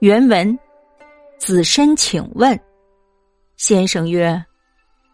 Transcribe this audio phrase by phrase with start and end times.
[0.00, 0.58] 原文：
[1.38, 2.58] 子申请问
[3.56, 4.44] 先生曰：“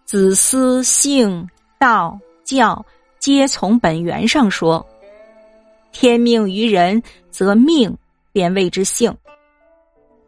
[0.06, 1.46] 子思性、
[1.78, 2.84] 道、教，
[3.18, 4.84] 皆从本源上说。
[5.92, 7.94] 天命于人，则命
[8.32, 9.12] 便谓之性；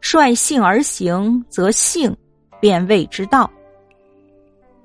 [0.01, 2.15] 率性而行，则性
[2.61, 3.51] 便谓之道；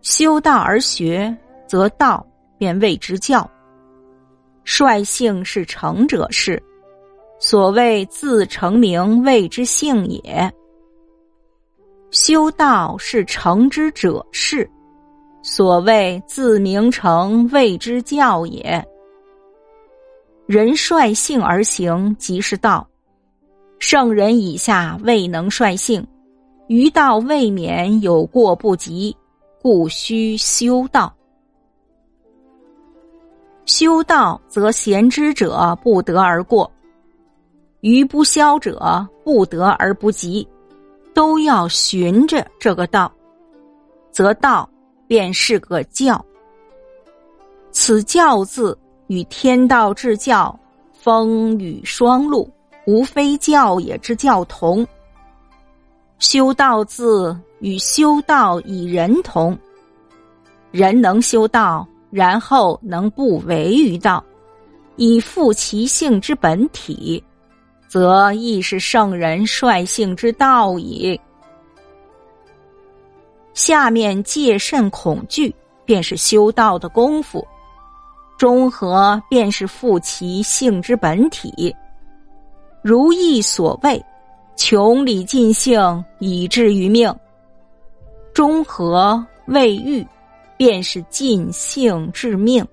[0.01, 1.35] 修道而学，
[1.67, 2.25] 则道
[2.57, 3.47] 便谓之教。
[4.63, 6.61] 率性是成者事。”
[7.49, 10.53] 所谓自成名谓之性也，
[12.11, 14.67] 修道是成之者事；
[15.41, 18.85] 所谓自名成谓之教也。
[20.45, 22.85] 人率性而行，即是道。
[23.79, 26.05] 圣人以下未能率性，
[26.67, 29.15] 于道未免有过不及，
[29.61, 31.15] 故须修道。
[33.65, 36.69] 修道则贤之者不得而过。
[37.81, 40.47] 于不消者不得而不及，
[41.13, 43.11] 都要循着这个道，
[44.11, 44.69] 则道
[45.07, 46.23] 便是个教。
[47.71, 50.57] 此教字与天道至教、
[50.91, 52.49] 风雨双露，
[52.87, 54.85] 无非教也之教同。
[56.17, 59.55] 修道字与修道以人同，
[60.71, 64.23] 人能修道，然后能不为于道，
[64.95, 67.23] 以复其性之本体。
[67.87, 71.19] 则亦是圣人率性之道矣。
[73.53, 77.41] 下面戒慎恐惧，便是修道的功夫；
[78.37, 81.75] 中和便是复其性之本体。
[82.83, 84.03] 如意所谓，
[84.55, 87.11] 穷理尽性以至于命；
[88.33, 90.05] 中和未愈，
[90.55, 92.65] 便是尽性致命。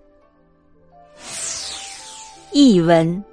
[2.53, 3.25] 译文。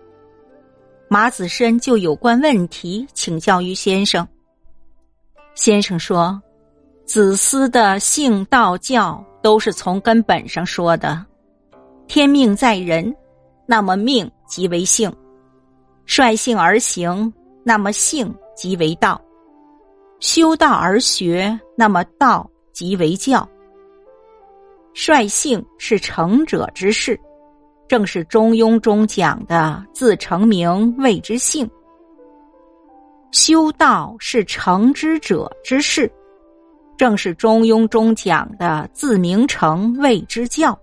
[1.14, 4.26] 马子申就有关问题请教于先生。
[5.56, 6.42] 先生说
[7.04, 11.26] ：“子思的性道教都是从根本上说的，
[12.08, 13.14] 天命在人，
[13.66, 15.12] 那么命即为性；
[16.06, 19.20] 率性而行，那么性即为道；
[20.22, 23.46] 修道而学，那么道即为教。
[24.94, 27.20] 率性是成者之事。”
[27.92, 31.70] 正是《中庸》中讲的“自成名谓之性”，
[33.34, 36.08] 修道是成之者之事；
[36.96, 40.80] 正是《中庸》中讲的“自名成谓之教”。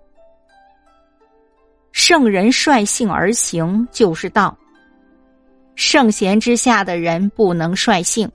[1.93, 4.55] 圣人率性而行就是道。
[5.77, 8.31] 圣贤之下的人不能率性，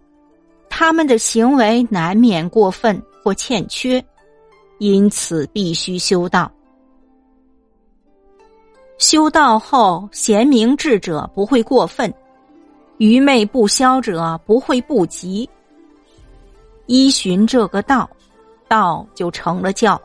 [0.68, 4.04] 他们的行为难免过分或欠缺，
[4.80, 6.52] 因此必须修道。
[8.98, 12.14] 修道后，贤明智者不会过分，
[12.98, 15.50] 愚昧不消者不会不及。
[16.86, 18.10] 依循这个道，
[18.68, 20.00] 道就成了教。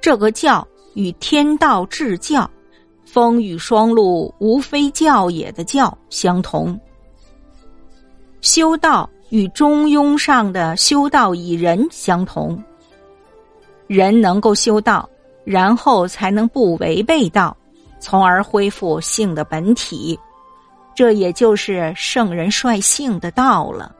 [0.00, 2.50] 这个教与天道至教、
[3.04, 6.78] 风雨霜露无非教也的教相同。
[8.40, 12.60] 修道与中庸上的修道以人相同。
[13.86, 15.08] 人能够修道，
[15.44, 17.56] 然后才能不违背道。
[18.02, 20.18] 从而恢复性的本体，
[20.92, 23.94] 这也就是圣人率性的道了。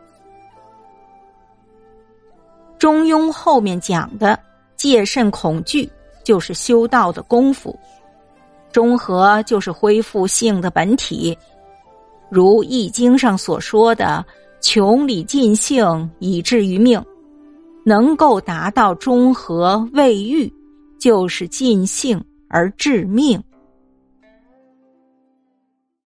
[2.80, 4.36] 中庸后面讲的
[4.76, 5.88] 戒慎恐惧，
[6.24, 7.72] 就是修道的功夫；
[8.72, 11.38] 中和就是恢复性的本体，
[12.28, 14.26] 如《易经》上所说的
[14.60, 17.00] “穷理尽性以至于命”，
[17.86, 20.52] 能够达到中和未愈，
[20.98, 23.40] 就是尽性而致命。